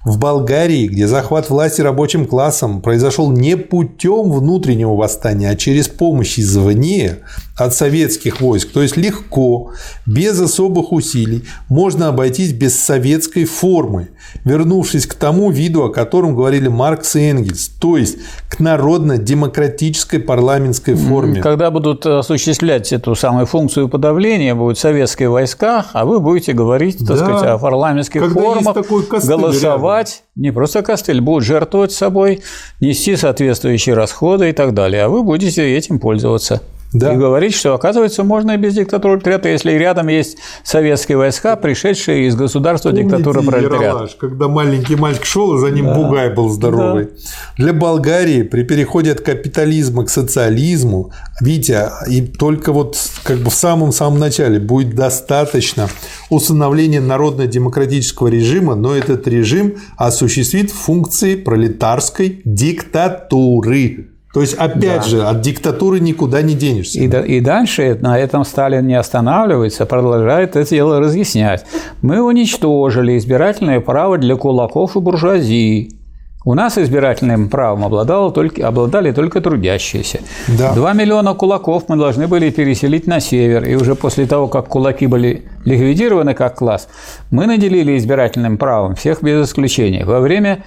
В 0.04 0.18
Болгарии, 0.18 0.86
где 0.86 1.06
захват 1.06 1.50
власти 1.50 1.80
рабочим 1.80 2.26
классом 2.26 2.80
произошел 2.80 3.30
не 3.30 3.56
путем 3.56 4.30
внутреннего 4.30 4.94
восстания, 4.94 5.50
а 5.50 5.56
через 5.56 5.88
помощь 5.88 6.38
извне 6.38 7.18
от 7.58 7.74
советских 7.74 8.40
войск, 8.40 8.70
то 8.70 8.82
есть 8.82 8.96
легко, 8.96 9.72
без 10.06 10.40
особых 10.40 10.92
усилий, 10.92 11.44
можно 11.68 12.08
обойтись 12.08 12.52
без 12.52 12.78
советской 12.78 13.44
формы, 13.44 14.10
вернувшись 14.44 15.06
к 15.06 15.14
тому 15.14 15.50
виду, 15.50 15.84
о 15.84 15.92
котором 15.92 16.36
говорили 16.36 16.68
Маркс 16.68 17.16
и 17.16 17.30
Энгельс, 17.30 17.68
то 17.68 17.96
есть 17.96 18.18
к 18.48 18.60
народно-демократической 18.60 20.18
парламентской 20.18 20.94
форме. 20.94 21.42
Когда 21.42 21.70
будут 21.72 22.06
осуществлять 22.06 22.92
эту 22.92 23.16
самую 23.16 23.46
функцию 23.46 23.88
подавления, 23.88 24.54
будут 24.54 24.78
советские 24.78 25.28
войска, 25.28 25.84
а 25.92 26.04
вы 26.04 26.20
будете 26.20 26.52
говорить, 26.52 26.98
так 26.98 27.08
да. 27.08 27.16
сказать, 27.16 27.42
о 27.42 27.58
парламентских 27.58 28.20
Когда 28.20 28.40
формах, 28.40 28.76
голосовать, 29.24 29.97
рядом. 29.98 30.12
не 30.36 30.50
просто 30.52 30.82
костыль, 30.82 31.20
будут 31.20 31.44
жертвовать 31.44 31.92
собой, 31.92 32.42
нести 32.80 33.16
соответствующие 33.16 33.94
расходы 33.94 34.50
и 34.50 34.52
так 34.52 34.74
далее, 34.74 35.04
а 35.04 35.08
вы 35.08 35.22
будете 35.22 35.76
этим 35.76 35.98
пользоваться. 35.98 36.62
Да. 36.92 37.12
И 37.12 37.16
говорить, 37.16 37.54
что, 37.54 37.74
оказывается, 37.74 38.24
можно 38.24 38.52
и 38.52 38.56
без 38.56 38.74
диктатуры 38.74 39.18
пролетариата, 39.18 39.50
если 39.50 39.72
рядом 39.72 40.08
есть 40.08 40.38
советские 40.64 41.18
войска, 41.18 41.54
пришедшие 41.56 42.26
из 42.26 42.34
государства 42.34 42.90
Помните 42.90 43.10
диктатуры 43.10 43.42
пролетариата. 43.42 43.84
Ералаш, 43.84 44.14
когда 44.14 44.48
маленький 44.48 44.96
мальчик 44.96 45.24
шел, 45.26 45.56
и 45.56 45.60
за 45.60 45.70
ним 45.70 45.86
да. 45.86 45.94
бугай 45.94 46.32
был 46.32 46.48
здоровый. 46.48 47.04
Да. 47.04 47.10
Для 47.58 47.72
Болгарии 47.74 48.42
при 48.42 48.62
переходе 48.62 49.12
от 49.12 49.20
капитализма 49.20 50.06
к 50.06 50.10
социализму, 50.10 51.12
видите, 51.42 51.90
и 52.08 52.22
только 52.22 52.72
вот 52.72 52.96
как 53.22 53.38
бы 53.38 53.50
в 53.50 53.54
самом-самом 53.54 54.18
начале 54.18 54.58
будет 54.58 54.94
достаточно 54.94 55.88
установления 56.30 57.00
народно-демократического 57.00 58.28
режима, 58.28 58.74
но 58.74 58.96
этот 58.96 59.28
режим 59.28 59.74
осуществит 59.98 60.70
функции 60.70 61.34
пролетарской 61.36 62.40
диктатуры. 62.46 64.08
То 64.34 64.42
есть, 64.42 64.54
опять 64.54 65.02
да. 65.02 65.02
же, 65.02 65.22
от 65.22 65.40
диктатуры 65.40 66.00
никуда 66.00 66.42
не 66.42 66.54
денешься. 66.54 67.00
И, 67.00 67.06
и 67.06 67.40
дальше 67.40 67.98
на 68.00 68.18
этом 68.18 68.44
Сталин 68.44 68.86
не 68.86 68.94
останавливается, 68.94 69.86
продолжает 69.86 70.54
это 70.54 70.68
дело 70.68 71.00
разъяснять. 71.00 71.64
Мы 72.02 72.22
уничтожили 72.22 73.16
избирательное 73.16 73.80
право 73.80 74.18
для 74.18 74.36
кулаков 74.36 74.96
и 74.96 75.00
буржуазии. 75.00 75.98
У 76.44 76.54
нас 76.54 76.78
избирательным 76.78 77.48
правом 77.48 77.84
обладало 77.84 78.30
только, 78.30 78.66
обладали 78.66 79.12
только 79.12 79.40
трудящиеся. 79.40 80.20
Да. 80.46 80.72
2 80.72 80.92
миллиона 80.92 81.34
кулаков 81.34 81.84
мы 81.88 81.96
должны 81.96 82.26
были 82.26 82.50
переселить 82.50 83.06
на 83.06 83.20
север. 83.20 83.64
И 83.64 83.74
уже 83.74 83.94
после 83.94 84.26
того, 84.26 84.46
как 84.46 84.68
кулаки 84.68 85.06
были 85.06 85.48
ликвидированы 85.64 86.34
как 86.34 86.56
класс, 86.56 86.88
мы 87.30 87.46
наделили 87.46 87.98
избирательным 87.98 88.56
правом 88.56 88.94
всех 88.94 89.22
без 89.22 89.48
исключения. 89.48 90.04
Во 90.04 90.20
время 90.20 90.64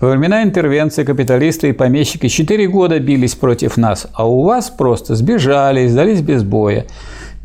во 0.00 0.10
времена 0.10 0.44
интервенции 0.44 1.02
капиталисты 1.02 1.70
и 1.70 1.72
помещики 1.72 2.28
четыре 2.28 2.68
года 2.68 3.00
бились 3.00 3.34
против 3.34 3.76
нас, 3.76 4.06
а 4.12 4.28
у 4.28 4.44
вас 4.44 4.70
просто 4.70 5.16
сбежали 5.16 5.82
и 5.82 5.88
сдались 5.88 6.20
без 6.20 6.44
боя. 6.44 6.86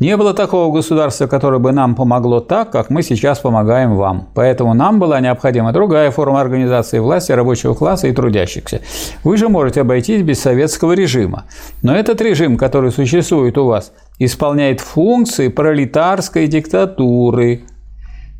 Не 0.00 0.16
было 0.16 0.34
такого 0.34 0.72
государства, 0.74 1.26
которое 1.26 1.58
бы 1.58 1.72
нам 1.72 1.94
помогло 1.94 2.40
так, 2.40 2.70
как 2.70 2.90
мы 2.90 3.02
сейчас 3.02 3.38
помогаем 3.38 3.94
вам. 3.94 4.28
Поэтому 4.34 4.74
нам 4.74 4.98
была 4.98 5.20
необходима 5.20 5.72
другая 5.72 6.10
форма 6.10 6.40
организации 6.40 6.98
власти 6.98 7.30
рабочего 7.30 7.74
класса 7.74 8.08
и 8.08 8.12
трудящихся. 8.12 8.80
Вы 9.22 9.36
же 9.36 9.48
можете 9.48 9.82
обойтись 9.82 10.22
без 10.22 10.40
советского 10.40 10.92
режима. 10.92 11.44
Но 11.82 11.94
этот 11.94 12.20
режим, 12.20 12.56
который 12.56 12.90
существует 12.90 13.56
у 13.56 13.66
вас, 13.66 13.92
исполняет 14.18 14.80
функции 14.80 15.48
пролетарской 15.48 16.48
диктатуры. 16.48 17.62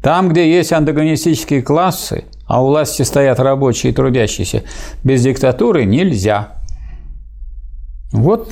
Там, 0.03 0.29
где 0.29 0.51
есть 0.51 0.73
антагонистические 0.73 1.63
классы, 1.63 2.25
а 2.47 2.63
у 2.63 2.69
власти 2.69 3.03
стоят 3.03 3.41
рабочие 3.41 3.93
и 3.93 3.95
трудящиеся. 3.95 4.63
Без 5.03 5.23
диктатуры 5.23 5.85
нельзя. 5.85 6.63
Вот 8.13 8.51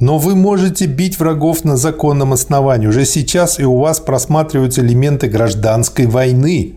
но 0.00 0.16
вы 0.16 0.34
можете 0.34 0.86
бить 0.86 1.18
врагов 1.18 1.64
на 1.64 1.76
законном 1.76 2.32
основании. 2.32 2.86
Уже 2.86 3.04
сейчас 3.04 3.60
и 3.60 3.64
у 3.64 3.78
вас 3.78 4.00
просматриваются 4.00 4.80
элементы 4.80 5.28
гражданской 5.28 6.06
войны. 6.06 6.76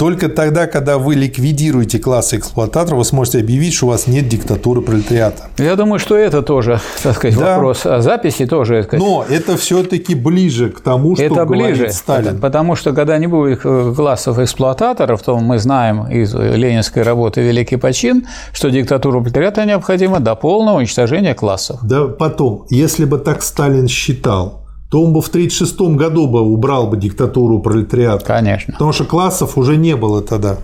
Только 0.00 0.30
тогда, 0.30 0.66
когда 0.66 0.96
вы 0.96 1.14
ликвидируете 1.14 1.98
классы 1.98 2.38
эксплуататоров, 2.38 3.00
вы 3.00 3.04
сможете 3.04 3.40
объявить, 3.40 3.74
что 3.74 3.84
у 3.84 3.90
вас 3.90 4.06
нет 4.06 4.28
диктатуры 4.28 4.80
пролетариата. 4.80 5.48
Я 5.58 5.76
думаю, 5.76 5.98
что 5.98 6.16
это 6.16 6.40
тоже, 6.40 6.80
так 7.02 7.16
сказать, 7.16 7.38
да. 7.38 7.56
вопрос. 7.56 7.84
А 7.84 8.00
записи 8.00 8.46
тоже. 8.46 8.82
Сказать, 8.84 9.04
Но 9.04 9.26
это 9.28 9.58
все-таки 9.58 10.14
ближе 10.14 10.70
к 10.70 10.80
тому, 10.80 11.16
что 11.16 11.24
это 11.26 11.44
говорит 11.44 11.76
ближе, 11.76 11.92
Сталин. 11.92 12.40
Потому 12.40 12.76
что 12.76 12.94
когда 12.94 13.18
не 13.18 13.26
будет 13.26 13.60
э, 13.62 13.92
классов 13.94 14.38
эксплуататоров, 14.38 15.22
то 15.22 15.38
мы 15.38 15.58
знаем 15.58 16.06
из 16.10 16.32
ленинской 16.34 17.02
работы 17.02 17.42
«Великий 17.42 17.76
почин», 17.76 18.26
что 18.54 18.70
диктатура 18.70 19.20
пролетариата 19.20 19.66
необходима 19.66 20.18
до 20.20 20.34
полного 20.34 20.78
уничтожения 20.78 21.34
классов. 21.34 21.80
Да 21.82 22.06
потом, 22.06 22.64
если 22.70 23.04
бы 23.04 23.18
так 23.18 23.42
Сталин 23.42 23.86
считал, 23.86 24.59
то 24.90 25.02
он 25.04 25.12
бы 25.12 25.22
в 25.22 25.28
1936 25.28 25.96
году 25.96 26.26
бы 26.26 26.40
убрал 26.40 26.88
бы 26.88 26.96
диктатуру 26.96 27.60
пролетариата. 27.60 28.24
Конечно. 28.24 28.72
Потому 28.72 28.92
что 28.92 29.04
классов 29.04 29.56
уже 29.56 29.76
не 29.76 29.94
было 29.94 30.20
тогда. 30.20 30.56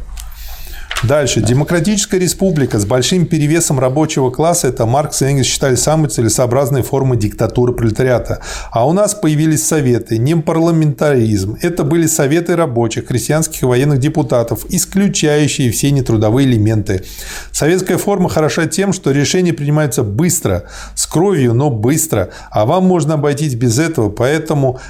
Дальше. 1.02 1.42
Демократическая 1.42 2.18
республика 2.18 2.78
с 2.78 2.86
большим 2.86 3.26
перевесом 3.26 3.78
рабочего 3.78 4.30
класса– 4.30 4.68
это 4.68 4.86
Маркс 4.86 5.20
и 5.20 5.26
Энгельс 5.26 5.46
считали 5.46 5.74
самой 5.74 6.08
целесообразной 6.08 6.82
формой 6.82 7.18
диктатуры 7.18 7.74
пролетариата. 7.74 8.40
А 8.70 8.88
у 8.88 8.94
нас 8.94 9.14
появились 9.14 9.64
советы, 9.64 10.16
не 10.16 10.34
парламентаризм. 10.34 11.58
Это 11.60 11.84
были 11.84 12.06
советы 12.06 12.56
рабочих, 12.56 13.06
крестьянских 13.06 13.62
и 13.62 13.66
военных 13.66 13.98
депутатов, 13.98 14.64
исключающие 14.70 15.70
все 15.70 15.90
нетрудовые 15.90 16.48
элементы. 16.48 17.04
Советская 17.52 17.98
форма 17.98 18.30
хороша 18.30 18.64
тем, 18.66 18.94
что 18.94 19.10
решения 19.10 19.52
принимаются 19.52 20.02
быстро, 20.02 20.64
с 20.94 21.06
кровью, 21.06 21.52
но 21.52 21.68
быстро. 21.68 22.30
А 22.50 22.64
вам 22.64 22.84
можно 22.84 23.14
обойтись 23.14 23.54
без 23.54 23.78
этого, 23.78 24.08
поэтому 24.08 24.80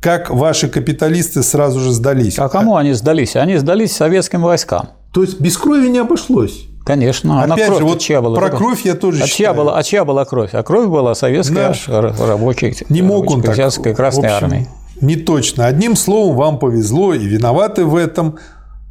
как 0.00 0.30
ваши 0.30 0.68
капиталисты 0.68 1.42
сразу 1.42 1.80
же 1.80 1.92
сдались. 1.92 2.38
А 2.38 2.48
кому 2.48 2.76
они 2.76 2.92
сдались? 2.92 3.36
Они 3.36 3.56
сдались 3.56 3.92
советским 3.92 4.42
войскам. 4.42 4.90
То 5.12 5.22
есть 5.22 5.40
без 5.40 5.56
крови 5.56 5.88
не 5.88 5.98
обошлось. 5.98 6.66
Конечно. 6.84 7.42
Опять 7.42 7.66
кровь 7.66 7.78
же, 7.78 7.84
вот 7.84 7.98
чья 7.98 8.22
была? 8.22 8.38
Про 8.38 8.50
кровь 8.50 8.84
я 8.84 8.94
тоже 8.94 9.24
а 9.24 9.26
считаю. 9.26 9.36
Чья 9.36 9.54
была, 9.54 9.76
а 9.76 9.82
чья 9.82 10.04
была 10.04 10.24
кровь? 10.24 10.50
А 10.52 10.62
кровь 10.62 10.86
была 10.86 11.16
советская 11.16 11.74
да. 11.88 12.14
рабочая, 12.26 12.74
не 12.88 13.02
мог 13.02 13.28
он 13.28 13.42
так, 13.42 13.56
Красной 13.56 13.92
общем, 13.92 14.22
армии. 14.28 14.68
Не 15.00 15.16
точно. 15.16 15.66
Одним 15.66 15.96
словом, 15.96 16.36
вам 16.36 16.58
повезло, 16.58 17.12
и 17.12 17.26
виноваты 17.26 17.84
в 17.84 17.96
этом 17.96 18.38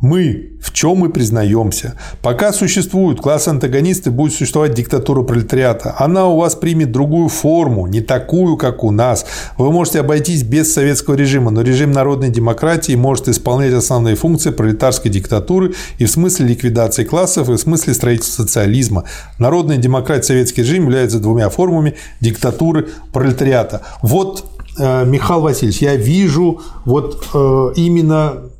мы, 0.05 0.51
в 0.61 0.71
чем 0.71 0.97
мы 0.97 1.09
признаемся. 1.09 1.95
Пока 2.21 2.53
существуют 2.53 3.21
класс-антагонисты, 3.21 4.11
будет 4.11 4.33
существовать 4.33 4.75
диктатура 4.75 5.23
пролетариата. 5.23 5.95
Она 5.97 6.27
у 6.27 6.37
вас 6.37 6.55
примет 6.55 6.91
другую 6.91 7.27
форму, 7.29 7.87
не 7.87 8.01
такую, 8.01 8.55
как 8.55 8.83
у 8.83 8.91
нас. 8.91 9.25
Вы 9.57 9.71
можете 9.71 10.01
обойтись 10.01 10.43
без 10.43 10.71
советского 10.71 11.15
режима, 11.15 11.49
но 11.49 11.61
режим 11.61 11.91
народной 11.91 12.29
демократии 12.29 12.95
может 12.95 13.27
исполнять 13.27 13.73
основные 13.73 14.15
функции 14.15 14.51
пролетарской 14.51 15.09
диктатуры 15.09 15.73
и 15.97 16.05
в 16.05 16.11
смысле 16.11 16.47
ликвидации 16.47 17.03
классов, 17.03 17.49
и 17.49 17.53
в 17.53 17.57
смысле 17.57 17.95
строительства 17.95 18.43
социализма. 18.43 19.05
Народная 19.39 19.77
демократия 19.77 20.27
советский 20.27 20.61
режим 20.61 20.83
являются 20.83 21.19
двумя 21.19 21.49
формами 21.49 21.95
диктатуры 22.21 22.89
пролетариата. 23.11 23.81
Вот, 24.03 24.45
э, 24.77 25.05
Михаил 25.05 25.41
Васильевич, 25.41 25.81
я 25.81 25.95
вижу 25.95 26.61
вот 26.85 27.25
э, 27.33 27.67
именно 27.75 28.51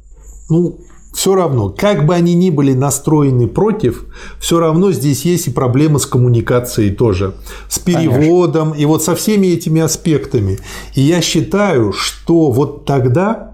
ну, 0.50 0.80
все 1.16 1.34
равно, 1.34 1.70
как 1.70 2.06
бы 2.06 2.14
они 2.14 2.34
ни 2.34 2.50
были 2.50 2.74
настроены 2.74 3.48
против, 3.48 4.06
все 4.38 4.60
равно 4.60 4.92
здесь 4.92 5.24
есть 5.24 5.48
и 5.48 5.50
проблема 5.50 5.98
с 5.98 6.06
коммуникацией 6.06 6.92
тоже, 6.94 7.36
с 7.70 7.80
переводом 7.80 8.72
Конечно. 8.72 8.82
и 8.82 8.86
вот 8.86 9.02
со 9.02 9.16
всеми 9.16 9.48
этими 9.48 9.82
аспектами. 9.82 10.60
И 10.94 11.02
я 11.02 11.22
считаю, 11.22 11.94
что 11.94 12.52
вот 12.52 12.84
тогда 12.84 13.54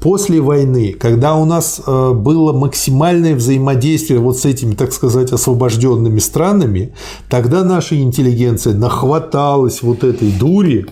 после 0.00 0.40
войны, 0.40 0.96
когда 0.98 1.34
у 1.34 1.44
нас 1.44 1.82
э, 1.86 2.12
было 2.12 2.54
максимальное 2.54 3.34
взаимодействие 3.34 4.18
вот 4.18 4.38
с 4.38 4.46
этими, 4.46 4.74
так 4.74 4.90
сказать, 4.94 5.30
освобожденными 5.30 6.20
странами, 6.20 6.94
тогда 7.28 7.64
наша 7.64 8.00
интеллигенция 8.00 8.72
нахваталась 8.72 9.82
вот 9.82 10.04
этой 10.04 10.30
дури, 10.32 10.86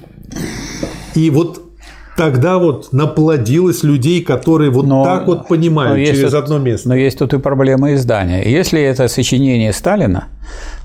и 1.15 1.31
вот 1.31 1.72
тогда 2.17 2.59
вот 2.59 2.93
наплодилось 2.93 3.83
людей, 3.83 4.23
которые 4.23 4.71
вот 4.71 4.87
но, 4.87 5.05
так 5.05 5.27
вот 5.27 5.49
понимают 5.49 6.07
через 6.07 6.31
тут, 6.31 6.35
одно 6.35 6.59
место. 6.59 6.89
Но 6.89 6.95
есть 6.95 7.19
тут 7.19 7.35
и 7.35 7.39
проблема 7.39 7.95
издания. 7.95 8.43
Если 8.43 8.81
это 8.81 9.09
сочинение 9.09 9.73
Сталина, 9.73 10.27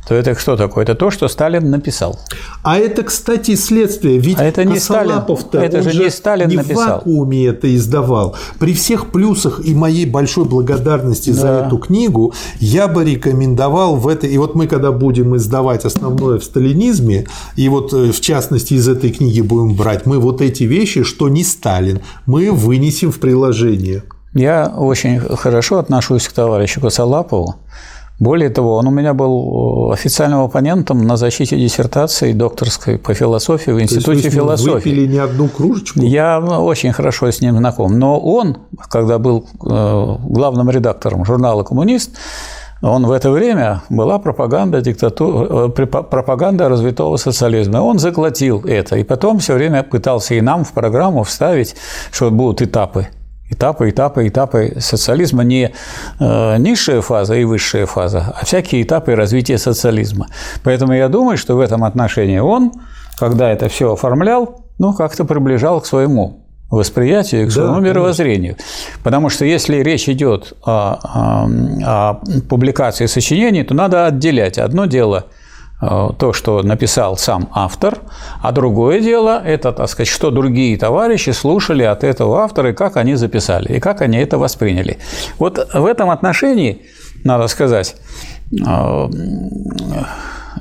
то 0.07 0.15
это 0.15 0.39
что 0.39 0.55
такое? 0.55 0.83
Это 0.83 0.95
то, 0.95 1.11
что 1.11 1.27
Сталин 1.27 1.69
написал. 1.69 2.17
А 2.63 2.77
это, 2.77 3.03
кстати, 3.03 3.55
следствие. 3.55 4.19
Ведь 4.19 4.39
а 4.39 4.45
это 4.45 4.63
не 4.63 4.79
Сталин. 4.79 5.21
Это 5.51 5.81
же 5.81 6.03
не 6.03 6.09
Сталин 6.09 6.47
не 6.47 6.55
написал. 6.55 6.75
в 6.75 6.87
вакууме 6.87 7.47
это 7.47 7.75
издавал. 7.75 8.35
При 8.57 8.73
всех 8.73 9.11
плюсах 9.11 9.59
и 9.65 9.75
моей 9.75 10.05
большой 10.05 10.45
благодарности 10.45 11.31
да. 11.31 11.41
за 11.41 11.47
эту 11.65 11.77
книгу 11.77 12.33
я 12.59 12.87
бы 12.87 13.03
рекомендовал 13.03 13.97
в 13.97 14.07
этой... 14.07 14.29
И 14.29 14.37
вот 14.37 14.55
мы, 14.55 14.67
когда 14.67 14.93
будем 14.93 15.35
издавать 15.35 15.83
основное 15.83 16.39
в 16.39 16.43
сталинизме, 16.43 17.27
и 17.57 17.67
вот 17.67 17.91
э, 17.93 18.13
в 18.13 18.21
частности 18.21 18.75
из 18.75 18.87
этой 18.87 19.11
книги 19.11 19.41
будем 19.41 19.75
брать, 19.75 20.05
мы 20.05 20.19
вот 20.19 20.41
эти 20.41 20.63
вещи, 20.63 21.03
что 21.03 21.27
не 21.27 21.43
Сталин, 21.43 21.99
мы 22.25 22.51
вынесем 22.51 23.11
в 23.11 23.19
приложение. 23.19 24.03
Я 24.33 24.67
очень 24.67 25.19
хорошо 25.19 25.79
отношусь 25.79 26.27
к 26.27 26.31
товарищу 26.31 26.79
Косолапову. 26.79 27.55
Более 28.19 28.49
того, 28.49 28.77
он 28.77 28.87
у 28.87 28.91
меня 28.91 29.13
был 29.13 29.91
э, 29.91 29.93
официальным 29.93 30.39
оппонентом 30.41 31.05
на 31.05 31.17
защите 31.17 31.55
диссертации 31.55 32.33
докторской 32.33 32.97
по 32.97 33.13
философии 33.13 33.69
в 33.69 33.79
Институте 33.79 34.05
То 34.05 34.11
есть 34.13 34.33
философии. 34.33 34.69
Вы 34.69 34.75
выпили 34.75 35.05
не 35.05 35.19
одну 35.19 35.47
кружечку? 35.47 36.01
Я 36.01 36.39
очень 36.39 36.93
хорошо 36.93 37.29
с 37.29 37.41
ним 37.41 37.57
знаком. 37.57 37.99
Но 37.99 38.19
он, 38.19 38.57
когда 38.89 39.19
был 39.19 39.45
э, 39.63 40.15
главным 40.23 40.69
редактором 40.71 41.25
журнала 41.25 41.63
«Коммунист», 41.63 42.11
он 42.81 43.07
в 43.07 43.11
это 43.11 43.31
время 43.31 43.81
была 43.89 44.19
пропаганда 44.19 44.81
диктатуры, 44.81 45.67
э, 45.67 45.85
пропаганда 45.85 46.69
развитого 46.69 47.17
социализма. 47.17 47.79
Он 47.79 47.99
заглотил 47.99 48.61
это, 48.65 48.97
и 48.97 49.03
потом 49.03 49.39
все 49.39 49.53
время 49.53 49.83
пытался 49.83 50.33
и 50.33 50.41
нам 50.41 50.63
в 50.63 50.73
программу 50.73 51.23
вставить, 51.23 51.75
что 52.11 52.31
будут 52.31 52.61
этапы 52.61 53.07
этапы, 53.49 53.89
этапы, 53.89 54.27
этапы 54.27 54.77
социализма 54.79 55.43
не 55.43 55.71
э, 56.19 56.57
низшая 56.57 57.01
фаза 57.01 57.35
и 57.35 57.43
высшая 57.43 57.85
фаза, 57.85 58.35
а 58.39 58.45
всякие 58.45 58.83
этапы 58.83 59.15
развития 59.15 59.57
социализма. 59.57 60.27
Поэтому 60.63 60.93
я 60.93 61.09
думаю, 61.09 61.37
что 61.37 61.55
в 61.55 61.59
этом 61.59 61.83
отношении 61.83 62.39
он 62.39 62.71
когда 63.17 63.51
это 63.51 63.67
все 63.67 63.93
оформлял, 63.93 64.61
ну, 64.77 64.93
как-то 64.93 65.25
приближал 65.25 65.81
к 65.81 65.85
своему 65.85 66.43
восприятию 66.69 67.47
к 67.47 67.51
своему 67.51 67.75
да, 67.75 67.79
мировоззрению. 67.79 68.55
Конечно. 68.55 68.99
Потому 69.03 69.29
что 69.29 69.45
если 69.45 69.77
речь 69.77 70.09
идет 70.09 70.53
о, 70.63 70.99
о, 71.01 71.47
о 71.85 72.41
публикации 72.49 73.05
сочинений, 73.05 73.63
то 73.63 73.73
надо 73.73 74.05
отделять. 74.05 74.57
Одно 74.57 74.85
дело 74.85 75.27
то, 75.79 76.33
что 76.33 76.63
написал 76.63 77.17
сам 77.17 77.49
автор, 77.53 77.99
а 78.41 78.51
другое 78.51 78.99
дело– 78.99 79.41
это, 79.45 79.71
так 79.71 79.89
сказать, 79.89 80.07
что 80.07 80.31
другие 80.31 80.75
товарищи 80.77 81.29
слушали 81.29 81.83
от 81.83 82.03
этого 82.03 82.41
автора 82.41 82.71
и 82.71 82.73
как 82.73 82.97
они 82.97 83.15
записали, 83.15 83.73
и 83.73 83.79
как 83.79 84.01
они 84.01 84.17
это 84.17 84.39
восприняли. 84.39 84.97
Вот 85.37 85.59
в 85.73 85.85
этом 85.85 86.09
отношении, 86.09 86.81
надо 87.23 87.47
сказать, 87.47 87.95
э, 88.51 89.07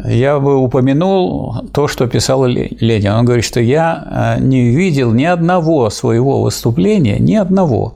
я 0.05 0.39
бы 0.39 0.57
упомянул 0.57 1.67
то, 1.73 1.89
что 1.89 2.07
писал 2.07 2.45
Ленин. 2.47 3.13
Он 3.13 3.25
говорит, 3.25 3.45
что 3.45 3.61
я 3.61 4.37
э, 4.39 4.43
не 4.43 4.71
видел 4.71 5.13
ни 5.13 5.25
одного 5.25 5.91
своего 5.91 6.43
выступления, 6.43 7.19
ни 7.19 7.35
одного, 7.35 7.95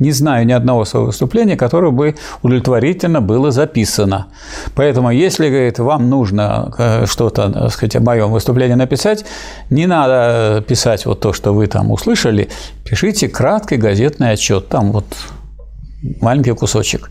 не 0.00 0.12
знаю 0.12 0.46
ни 0.46 0.52
одного 0.52 0.84
своего 0.84 1.06
выступления, 1.06 1.56
которое 1.56 1.92
бы 1.92 2.16
удовлетворительно 2.42 3.20
было 3.20 3.50
записано. 3.50 4.26
Поэтому, 4.74 5.10
если, 5.10 5.48
говорит, 5.48 5.78
вам 5.78 6.10
нужно 6.10 6.72
э, 6.78 7.06
что-то, 7.06 7.50
так 7.52 7.72
сказать, 7.72 7.96
о 7.96 8.00
моем 8.00 8.32
выступлении 8.32 8.74
написать, 8.74 9.24
не 9.70 9.86
надо 9.86 10.64
писать 10.66 11.06
вот 11.06 11.20
то, 11.20 11.32
что 11.32 11.54
вы 11.54 11.66
там 11.66 11.90
услышали, 11.90 12.48
пишите 12.84 13.28
краткий 13.28 13.76
газетный 13.76 14.32
отчет, 14.32 14.68
там 14.68 14.92
вот 14.92 15.04
маленький 16.20 16.52
кусочек. 16.52 17.10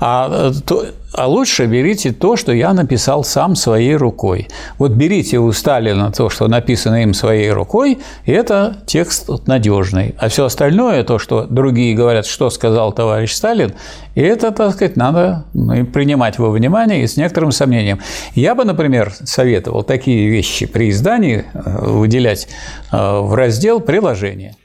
А, 0.00 0.52
то, 0.66 0.86
а 1.12 1.26
лучше 1.26 1.66
берите 1.66 2.12
то, 2.12 2.36
что 2.36 2.52
я 2.52 2.72
написал 2.72 3.24
сам 3.24 3.56
своей 3.56 3.96
рукой. 3.96 4.48
Вот 4.78 4.92
берите 4.92 5.38
у 5.38 5.50
Сталина 5.52 6.12
то, 6.12 6.30
что 6.30 6.48
написано 6.48 7.02
им 7.02 7.14
своей 7.14 7.50
рукой, 7.50 7.98
и 8.24 8.32
это 8.32 8.78
текст 8.86 9.28
надежный. 9.46 10.14
А 10.18 10.28
все 10.28 10.44
остальное, 10.44 11.02
то, 11.02 11.18
что 11.18 11.46
другие 11.48 11.94
говорят, 11.94 12.26
что 12.26 12.50
сказал 12.50 12.92
товарищ 12.92 13.32
Сталин, 13.32 13.74
это, 14.14 14.52
так 14.52 14.72
сказать, 14.72 14.96
надо 14.96 15.44
ну, 15.52 15.84
принимать 15.86 16.38
во 16.38 16.50
внимание 16.50 17.02
и 17.02 17.06
с 17.06 17.16
некоторым 17.16 17.52
сомнением. 17.52 18.00
Я 18.34 18.54
бы, 18.54 18.64
например, 18.64 19.12
советовал 19.24 19.82
такие 19.82 20.28
вещи 20.28 20.66
при 20.66 20.90
издании 20.90 21.44
э, 21.52 21.86
выделять 21.86 22.48
э, 22.92 23.20
в 23.20 23.34
раздел 23.34 23.80
«Приложения». 23.80 24.56